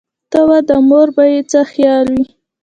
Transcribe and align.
ته 0.31 0.39
وا 0.47 0.57
د 0.67 0.71
مور 0.89 1.07
به 1.15 1.23
یې 1.33 1.41
څه 1.51 1.59
حال 1.71 2.05
وي. 2.15 2.25